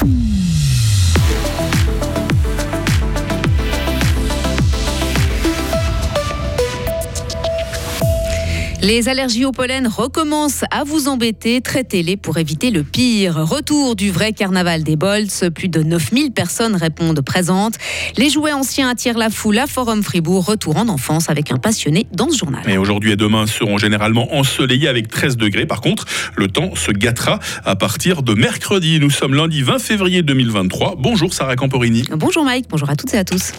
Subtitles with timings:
[0.00, 0.37] Bye.
[8.80, 11.60] Les allergies au pollen recommencent à vous embêter.
[11.60, 13.34] Traitez-les pour éviter le pire.
[13.34, 15.50] Retour du vrai carnaval des Bolts.
[15.52, 17.74] Plus de 9000 personnes répondent présentes.
[18.16, 20.46] Les jouets anciens attirent la foule à Forum Fribourg.
[20.46, 22.62] Retour en enfance avec un passionné dans ce journal.
[22.68, 25.66] Et aujourd'hui et demain seront généralement ensoleillés avec 13 degrés.
[25.66, 26.04] Par contre,
[26.36, 29.00] le temps se gâtera à partir de mercredi.
[29.00, 30.94] Nous sommes lundi 20 février 2023.
[30.98, 32.04] Bonjour Sarah Camporini.
[32.12, 33.52] Bonjour Mike, bonjour à toutes et à tous.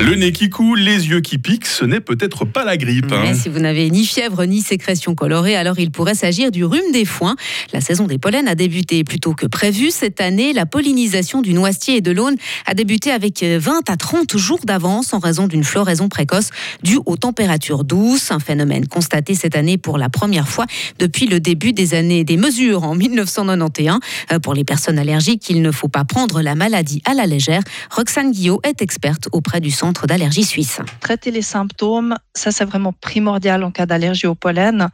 [0.00, 3.12] Le nez qui coule, les yeux qui piquent, ce n'est peut-être pas la grippe.
[3.12, 3.34] Hein.
[3.34, 7.04] si vous n'avez ni fièvre ni sécrétion colorée, alors il pourrait s'agir du rhume des
[7.04, 7.36] foins.
[7.74, 9.90] La saison des pollens a débuté plus tôt que prévu.
[9.90, 14.38] Cette année, la pollinisation du noisetier et de l'aune a débuté avec 20 à 30
[14.38, 16.48] jours d'avance en raison d'une floraison précoce
[16.82, 18.30] due aux températures douces.
[18.30, 20.64] Un phénomène constaté cette année pour la première fois
[20.98, 24.00] depuis le début des années des mesures en 1991.
[24.32, 27.62] Euh, pour les personnes allergiques, il ne faut pas prendre la maladie à la légère.
[27.90, 30.80] Roxane Guillot est experte auprès du centre d'allergie suisse.
[31.00, 34.88] Traiter les symptômes, ça c'est vraiment primordial en cas d'allergie au pollen,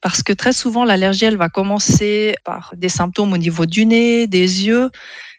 [0.00, 4.26] parce que très souvent l'allergie, elle va commencer par des symptômes au niveau du nez,
[4.26, 4.90] des yeux,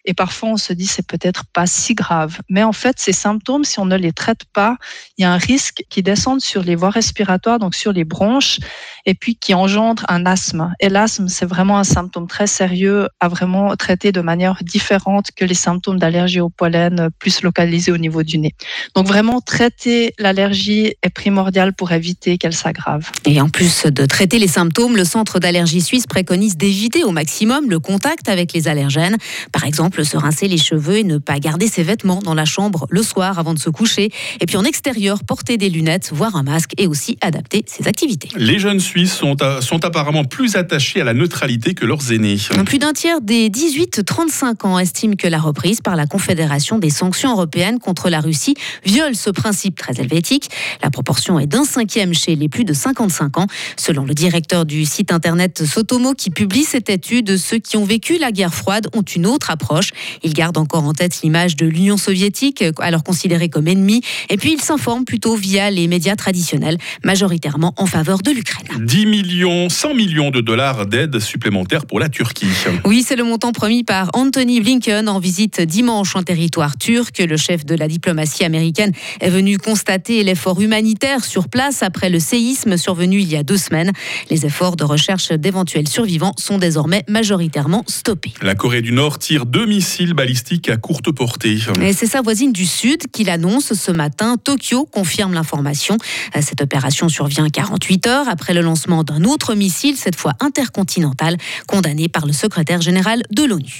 [0.09, 2.39] et parfois, on se dit c'est peut-être pas si grave.
[2.49, 4.75] Mais en fait, ces symptômes, si on ne les traite pas,
[5.19, 8.57] il y a un risque qui descende sur les voies respiratoires, donc sur les bronches,
[9.05, 10.73] et puis qui engendre un asthme.
[10.79, 15.45] Et l'asthme, c'est vraiment un symptôme très sérieux à vraiment traiter de manière différente que
[15.45, 18.55] les symptômes d'allergie au pollen plus localisés au niveau du nez.
[18.95, 23.11] Donc vraiment, traiter l'allergie est primordial pour éviter qu'elle s'aggrave.
[23.25, 27.69] Et en plus de traiter les symptômes, le Centre d'allergie suisse préconise d'éviter au maximum
[27.69, 29.17] le contact avec les allergènes.
[29.51, 32.87] Par exemple, se rincer les cheveux et ne pas garder ses vêtements dans la chambre
[32.89, 34.11] le soir avant de se coucher.
[34.39, 38.29] Et puis en extérieur, porter des lunettes, voire un masque et aussi adapter ses activités.
[38.35, 42.37] Les jeunes Suisses sont, sont apparemment plus attachés à la neutralité que leurs aînés.
[42.65, 47.31] Plus d'un tiers des 18-35 ans estiment que la reprise par la Confédération des sanctions
[47.31, 48.55] européennes contre la Russie
[48.85, 50.49] viole ce principe très helvétique.
[50.83, 53.47] La proportion est d'un cinquième chez les plus de 55 ans.
[53.77, 58.17] Selon le directeur du site internet Sotomo qui publie cette étude, ceux qui ont vécu
[58.17, 59.78] la guerre froide ont une autre approche
[60.23, 64.37] il garde encore en tête l'image de l'Union soviétique, euh, alors considérée comme ennemie, et
[64.37, 68.67] puis il s'informe plutôt via les médias traditionnels, majoritairement en faveur de l'Ukraine.
[68.79, 72.47] 10 millions, 100 millions de dollars d'aide supplémentaire pour la Turquie.
[72.85, 77.19] Oui, c'est le montant promis par Anthony Blinken en visite dimanche en territoire turc.
[77.19, 82.19] Le chef de la diplomatie américaine est venu constater l'effort humanitaire sur place après le
[82.19, 83.91] séisme survenu il y a deux semaines.
[84.29, 88.33] Les efforts de recherche d'éventuels survivants sont désormais majoritairement stoppés.
[88.41, 91.59] La Corée du Nord tire 2 missile balistique à courte portée.
[91.93, 94.35] C'est sa voisine du Sud qui l'annonce ce matin.
[94.43, 95.97] Tokyo confirme l'information.
[96.35, 101.37] Euh, cette opération survient 48 heures après le lancement d'un autre missile, cette fois intercontinental,
[101.67, 103.79] condamné par le secrétaire général de l'ONU.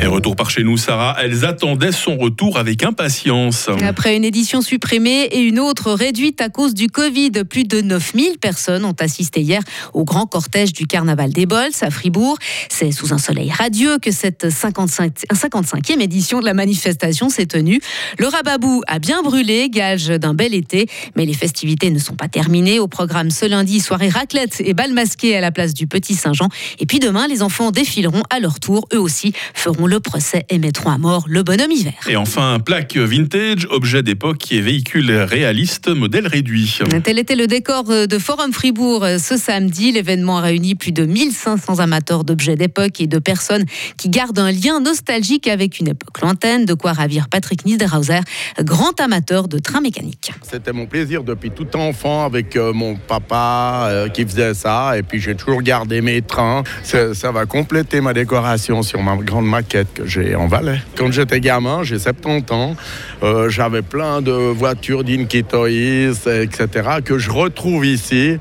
[0.00, 3.68] Et retour par chez nous, Sarah, elles attendaient son retour avec impatience.
[3.82, 8.38] Après une édition supprimée et une autre réduite à cause du Covid, plus de 9000
[8.38, 9.60] personnes ont assisté hier
[9.94, 12.38] au grand cortège du Carnaval des Bols à Fribourg.
[12.68, 17.80] C'est sous un soleil radieux que cette 55, 55e édition de la manifestation s'est tenue.
[18.18, 20.86] Le rababou a bien brûlé, gage d'un bel été,
[21.16, 22.78] mais les festivités ne sont pas terminées.
[22.78, 26.48] Au programme ce lundi, soirée raclette et bal masqué à la place du Petit Saint-Jean.
[26.78, 28.86] Et puis demain, les enfants défileront à leur tour.
[28.94, 31.94] Eux aussi feront le procès et mettront à mort le bonhomme hiver.
[32.08, 36.78] Et enfin, plaque vintage, objet d'époque et véhicule réaliste, modèle réduit.
[37.02, 39.92] Tel était le décor de Forum Fribourg ce samedi.
[39.92, 43.64] L'événement a réuni plus de 1500 amateurs d'objets d'époque et de personnes
[43.96, 48.20] qui gardent un lien nostalgique avec une époque lointaine, de quoi ravir Patrick Niederhauser,
[48.60, 50.32] grand amateur de trains mécaniques.
[50.42, 55.02] C'était mon plaisir depuis tout enfant avec euh, mon papa euh, qui faisait ça et
[55.02, 56.62] puis j'ai toujours gardé mes trains.
[56.82, 60.80] Ça, ça va compléter ma décoration sur ma grande maquette que j'ai en Valais.
[60.96, 62.76] Quand j'étais gamin, j'ai 70 ans,
[63.22, 66.68] euh, j'avais plein de voitures d'Inky Toys, etc.,
[67.04, 68.38] que je retrouve ici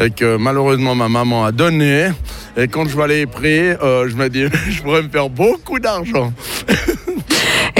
[0.00, 2.08] et que malheureusement ma maman a donné.
[2.56, 5.78] Et quand je vois les prix, euh, je me dis, je pourrais me faire beaucoup
[5.78, 6.32] d'argent.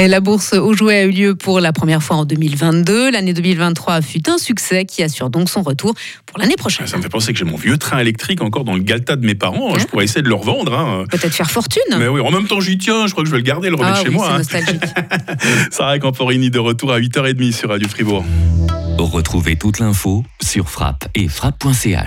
[0.06, 3.10] La bourse aux jouets a eu lieu pour la première fois en 2022.
[3.10, 5.94] L'année 2023 fut un succès qui assure donc son retour
[6.26, 6.86] pour l'année prochaine.
[6.86, 9.26] Ça me fait penser que j'ai mon vieux train électrique encore dans le Galta de
[9.26, 9.76] mes parents.
[9.76, 10.72] Je pourrais essayer de le revendre.
[10.72, 11.04] Hein.
[11.10, 11.82] Peut-être faire fortune.
[11.98, 13.06] Mais oui, en même temps, j'y tiens.
[13.08, 14.40] Je crois que je vais le garder, le remettre ah chez moi.
[14.44, 14.60] C'est hein.
[14.60, 14.82] nostalgique.
[15.72, 18.24] Sarah Camporini de retour à 8h30 sur Radio Fribourg.
[18.98, 22.06] Retrouvez toute l'info sur frappe et frappe.ch.